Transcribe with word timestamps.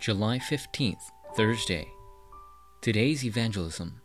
July 0.00 0.38
15th, 0.38 1.10
Thursday. 1.36 1.86
Today's 2.80 3.22
Evangelism. 3.22 4.00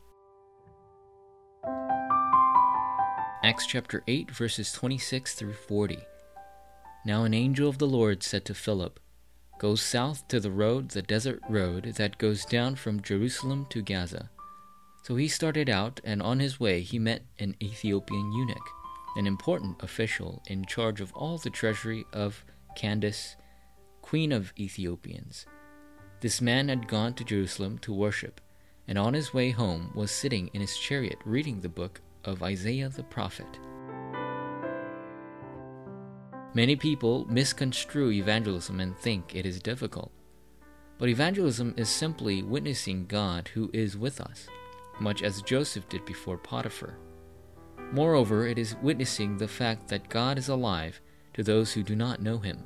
Acts 3.41 3.65
chapter 3.65 4.03
8, 4.05 4.29
verses 4.29 4.73
26 4.73 5.35
through 5.35 5.53
40. 5.53 5.99
Now 7.05 7.23
an 7.23 7.33
angel 7.33 7.69
of 7.69 7.77
the 7.77 7.87
Lord 7.87 8.23
said 8.23 8.43
to 8.43 8.53
Philip, 8.53 8.99
Go 9.57 9.75
south 9.75 10.27
to 10.27 10.41
the 10.41 10.51
road, 10.51 10.89
the 10.89 11.01
desert 11.01 11.39
road, 11.49 11.85
that 11.95 12.17
goes 12.17 12.43
down 12.43 12.75
from 12.75 13.01
Jerusalem 13.01 13.65
to 13.69 13.81
Gaza. 13.81 14.29
So 15.03 15.15
he 15.15 15.29
started 15.29 15.69
out, 15.69 16.01
and 16.03 16.21
on 16.21 16.41
his 16.41 16.59
way 16.59 16.81
he 16.81 16.99
met 16.99 17.23
an 17.39 17.55
Ethiopian 17.63 18.33
eunuch, 18.33 18.69
an 19.15 19.27
important 19.27 19.81
official 19.81 20.43
in 20.47 20.65
charge 20.65 20.99
of 20.99 21.13
all 21.13 21.37
the 21.37 21.49
treasury 21.49 22.03
of 22.11 22.43
Candace, 22.75 23.37
queen 24.01 24.33
of 24.33 24.51
Ethiopians. 24.59 25.45
This 26.21 26.41
man 26.41 26.69
had 26.69 26.87
gone 26.87 27.13
to 27.15 27.23
Jerusalem 27.23 27.77
to 27.79 27.93
worship, 27.93 28.41
and 28.87 28.97
on 28.97 29.13
his 29.13 29.33
way 29.33 29.51
home 29.51 29.91
was 29.93 30.11
sitting 30.11 30.49
in 30.53 30.61
his 30.61 30.77
chariot 30.77 31.17
reading 31.25 31.59
the 31.59 31.69
book 31.69 32.01
of 32.23 32.41
Isaiah 32.41 32.89
the 32.89 33.03
prophet. 33.03 33.59
Many 36.53 36.77
people 36.77 37.25
misconstrue 37.25 38.11
evangelism 38.11 38.79
and 38.79 38.97
think 38.97 39.35
it 39.35 39.45
is 39.45 39.59
difficult. 39.59 40.11
But 40.97 41.09
evangelism 41.09 41.73
is 41.75 41.89
simply 41.89 42.43
witnessing 42.43 43.07
God 43.07 43.49
who 43.49 43.69
is 43.73 43.97
with 43.97 44.21
us, 44.21 44.47
much 45.01 45.21
as 45.21 45.41
Joseph 45.41 45.89
did 45.89 46.05
before 46.05 46.37
Potiphar. 46.37 46.97
Moreover, 47.91 48.47
it 48.47 48.57
is 48.57 48.77
witnessing 48.81 49.37
the 49.37 49.49
fact 49.49 49.89
that 49.89 50.07
God 50.07 50.37
is 50.37 50.47
alive 50.47 51.01
to 51.33 51.43
those 51.43 51.73
who 51.73 51.83
do 51.83 51.95
not 51.95 52.21
know 52.21 52.37
him. 52.37 52.63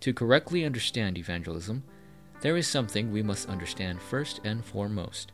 To 0.00 0.14
correctly 0.14 0.64
understand 0.64 1.18
evangelism, 1.18 1.82
there 2.42 2.56
is 2.56 2.66
something 2.66 3.12
we 3.12 3.22
must 3.22 3.48
understand 3.48 4.02
first 4.02 4.40
and 4.42 4.64
foremost. 4.64 5.30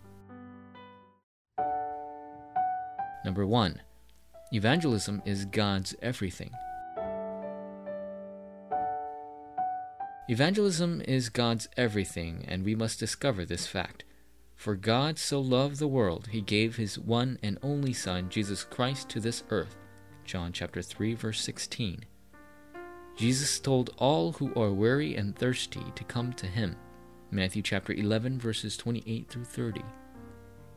Number 3.25 3.47
1. 3.47 3.81
Evangelism 4.53 5.23
is 5.25 5.47
God's 5.47 5.95
everything. 6.03 6.51
Evangelism 10.29 11.01
is 11.09 11.31
God's 11.31 11.69
everything, 11.79 12.45
and 12.47 12.63
we 12.63 12.75
must 12.75 13.01
discover 13.01 13.47
this 13.47 13.67
fact. 13.67 14.05
For 14.55 14.75
God 14.75 15.19
so 15.19 15.41
loved 15.41 15.79
the 15.79 15.89
world, 15.89 16.29
he 16.33 16.43
gave 16.43 16.77
his 16.77 16.99
one 16.99 17.39
and 17.43 17.59
only 17.63 17.95
Son, 17.95 18.29
Jesus 18.29 18.65
Christ, 18.65 19.09
to 19.11 19.21
this 19.21 19.45
earth. 19.49 19.77
John 20.27 20.53
chapter 20.53 20.83
3 20.83 21.15
verse 21.15 21.41
16. 21.41 22.05
Jesus 23.17 23.59
told 23.59 23.95
all 23.97 24.33
who 24.33 24.53
are 24.55 24.73
weary 24.73 25.17
and 25.17 25.35
thirsty 25.35 25.85
to 25.95 26.05
come 26.05 26.35
to 26.35 26.47
him. 26.47 26.77
Matthew 27.31 27.61
chapter 27.61 27.93
11 27.93 28.39
verses 28.39 28.77
28 28.77 29.29
through 29.29 29.45
30. 29.45 29.83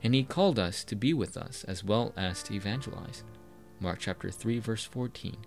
And 0.03 0.13
he 0.13 0.23
called 0.23 0.59
us 0.59 0.83
to 0.83 0.95
be 0.95 1.13
with 1.13 1.37
us 1.37 1.63
as 1.63 1.83
well 1.83 2.11
as 2.17 2.43
to 2.43 2.53
evangelize. 2.53 3.23
Mark 3.79 3.99
chapter 3.99 4.29
3 4.29 4.59
verse 4.59 4.83
14. 4.83 5.37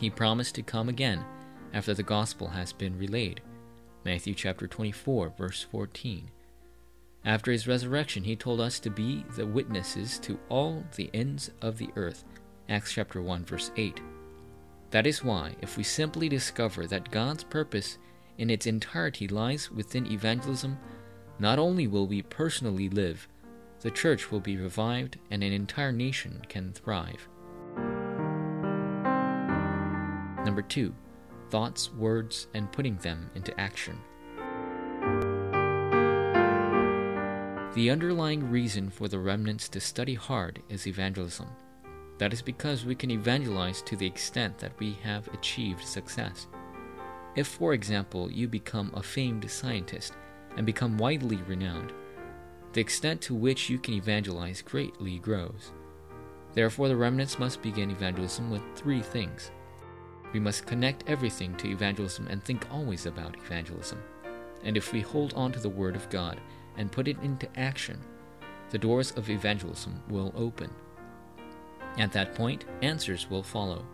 He 0.00 0.10
promised 0.10 0.56
to 0.56 0.62
come 0.62 0.88
again 0.88 1.24
after 1.72 1.94
the 1.94 2.02
gospel 2.02 2.48
has 2.48 2.72
been 2.72 2.98
relayed. 2.98 3.40
Matthew 4.04 4.34
chapter 4.34 4.66
24 4.66 5.34
verse 5.38 5.62
14. 5.62 6.30
After 7.24 7.52
his 7.52 7.68
resurrection, 7.68 8.24
he 8.24 8.36
told 8.36 8.60
us 8.60 8.80
to 8.80 8.90
be 8.90 9.24
the 9.36 9.46
witnesses 9.46 10.18
to 10.20 10.38
all 10.48 10.84
the 10.96 11.10
ends 11.14 11.50
of 11.60 11.78
the 11.78 11.90
earth. 11.96 12.24
Acts 12.68 12.92
chapter 12.92 13.22
1 13.22 13.44
verse 13.44 13.70
8. 13.76 14.00
That 14.90 15.06
is 15.06 15.22
why, 15.22 15.54
if 15.60 15.76
we 15.76 15.82
simply 15.82 16.28
discover 16.28 16.86
that 16.86 17.10
God's 17.10 17.44
purpose 17.44 17.98
in 18.38 18.50
its 18.50 18.66
entirety 18.66 19.28
lies 19.28 19.70
within 19.70 20.10
evangelism, 20.10 20.78
not 21.38 21.58
only 21.58 21.86
will 21.86 22.06
we 22.06 22.22
personally 22.22 22.88
live, 22.88 23.28
the 23.80 23.90
church 23.90 24.30
will 24.30 24.40
be 24.40 24.56
revived 24.56 25.18
and 25.30 25.44
an 25.44 25.52
entire 25.52 25.92
nation 25.92 26.42
can 26.48 26.72
thrive. 26.72 27.28
Number 30.44 30.62
two, 30.62 30.94
thoughts, 31.50 31.92
words, 31.92 32.48
and 32.54 32.70
putting 32.72 32.96
them 32.96 33.30
into 33.34 33.58
action. 33.60 33.98
The 37.74 37.90
underlying 37.90 38.50
reason 38.50 38.88
for 38.88 39.06
the 39.06 39.18
remnants 39.18 39.68
to 39.68 39.80
study 39.80 40.14
hard 40.14 40.62
is 40.70 40.86
evangelism. 40.86 41.48
That 42.18 42.32
is 42.32 42.40
because 42.40 42.86
we 42.86 42.94
can 42.94 43.10
evangelize 43.10 43.82
to 43.82 43.96
the 43.96 44.06
extent 44.06 44.56
that 44.58 44.78
we 44.78 44.96
have 45.02 45.28
achieved 45.34 45.84
success. 45.84 46.46
If, 47.36 47.46
for 47.46 47.74
example, 47.74 48.30
you 48.30 48.48
become 48.48 48.90
a 48.94 49.02
famed 49.02 49.48
scientist 49.50 50.14
and 50.56 50.64
become 50.64 50.96
widely 50.96 51.36
renowned, 51.46 51.92
the 52.72 52.80
extent 52.80 53.20
to 53.22 53.34
which 53.34 53.68
you 53.68 53.78
can 53.78 53.94
evangelize 53.94 54.62
greatly 54.62 55.18
grows. 55.18 55.72
Therefore, 56.54 56.88
the 56.88 56.96
remnants 56.96 57.38
must 57.38 57.60
begin 57.60 57.90
evangelism 57.90 58.50
with 58.50 58.62
three 58.74 59.02
things. 59.02 59.50
We 60.32 60.40
must 60.40 60.66
connect 60.66 61.04
everything 61.06 61.54
to 61.56 61.68
evangelism 61.70 62.26
and 62.28 62.42
think 62.42 62.66
always 62.72 63.04
about 63.04 63.36
evangelism. 63.36 64.02
And 64.64 64.76
if 64.76 64.92
we 64.92 65.02
hold 65.02 65.34
on 65.34 65.52
to 65.52 65.60
the 65.60 65.68
Word 65.68 65.94
of 65.94 66.08
God 66.08 66.40
and 66.78 66.90
put 66.90 67.08
it 67.08 67.18
into 67.22 67.48
action, 67.58 67.98
the 68.70 68.78
doors 68.78 69.12
of 69.12 69.28
evangelism 69.28 70.02
will 70.08 70.32
open. 70.34 70.70
At 71.98 72.12
that 72.12 72.34
point, 72.34 72.64
answers 72.82 73.28
will 73.30 73.42
follow. 73.42 73.84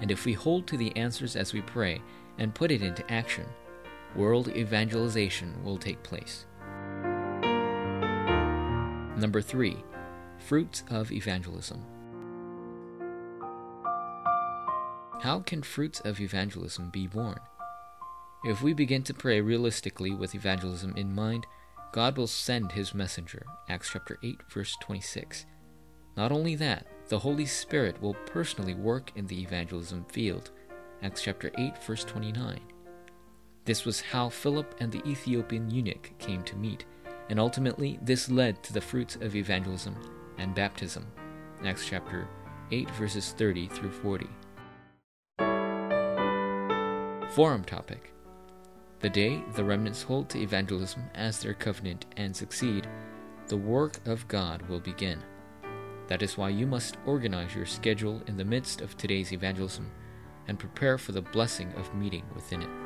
And 0.00 0.10
if 0.10 0.24
we 0.24 0.32
hold 0.32 0.66
to 0.68 0.76
the 0.76 0.94
answers 0.96 1.36
as 1.36 1.52
we 1.52 1.62
pray 1.62 2.00
and 2.38 2.54
put 2.54 2.70
it 2.70 2.82
into 2.82 3.10
action, 3.10 3.46
world 4.14 4.48
evangelization 4.48 5.54
will 5.64 5.78
take 5.78 6.02
place. 6.02 6.46
Number 9.16 9.40
three, 9.40 9.82
fruits 10.38 10.84
of 10.90 11.10
evangelism. 11.10 11.82
How 15.22 15.40
can 15.40 15.62
fruits 15.62 16.00
of 16.00 16.20
evangelism 16.20 16.90
be 16.90 17.06
born? 17.06 17.38
If 18.44 18.62
we 18.62 18.74
begin 18.74 19.02
to 19.04 19.14
pray 19.14 19.40
realistically 19.40 20.14
with 20.14 20.34
evangelism 20.34 20.94
in 20.96 21.14
mind, 21.14 21.46
God 21.92 22.18
will 22.18 22.26
send 22.26 22.72
his 22.72 22.94
messenger. 22.94 23.44
Acts 23.68 23.90
chapter 23.92 24.18
8 24.22 24.42
verse 24.50 24.76
26. 24.82 25.46
Not 26.16 26.30
only 26.30 26.54
that, 26.56 26.86
the 27.08 27.18
Holy 27.18 27.46
Spirit 27.46 28.00
will 28.02 28.14
personally 28.26 28.74
work 28.74 29.12
in 29.16 29.26
the 29.26 29.40
evangelism 29.40 30.04
field. 30.04 30.50
Acts 31.02 31.22
chapter 31.22 31.50
8 31.58 31.82
verse 31.84 32.04
29. 32.04 32.58
This 33.66 33.84
was 33.84 34.00
how 34.00 34.30
Philip 34.30 34.74
and 34.80 34.90
the 34.90 35.06
Ethiopian 35.06 35.70
eunuch 35.70 36.10
came 36.18 36.42
to 36.44 36.56
meet, 36.56 36.86
and 37.28 37.38
ultimately 37.38 37.98
this 38.00 38.30
led 38.30 38.62
to 38.62 38.72
the 38.72 38.80
fruits 38.80 39.16
of 39.16 39.36
evangelism 39.36 39.94
and 40.38 40.54
baptism. 40.54 41.06
Acts 41.64 41.86
chapter 41.86 42.28
8 42.70 42.90
verses 42.92 43.32
30 43.36 43.68
through 43.68 43.90
40. 43.90 44.26
Forum 47.34 47.64
topic 47.64 48.14
The 49.00 49.10
day 49.10 49.42
the 49.54 49.64
remnants 49.64 50.02
hold 50.02 50.30
to 50.30 50.40
evangelism 50.40 51.02
as 51.14 51.40
their 51.40 51.54
covenant 51.54 52.06
and 52.16 52.34
succeed, 52.34 52.88
the 53.48 53.56
work 53.56 53.98
of 54.06 54.26
God 54.28 54.62
will 54.62 54.80
begin. 54.80 55.22
That 56.08 56.22
is 56.22 56.38
why 56.38 56.48
you 56.48 56.66
must 56.66 56.96
organize 57.04 57.54
your 57.54 57.66
schedule 57.66 58.22
in 58.26 58.38
the 58.38 58.44
midst 58.44 58.80
of 58.80 58.96
today's 58.96 59.32
evangelism 59.32 59.90
and 60.48 60.58
prepare 60.58 60.98
for 60.98 61.12
the 61.12 61.22
blessing 61.22 61.72
of 61.76 61.94
meeting 61.94 62.24
within 62.34 62.62
it. 62.62 62.85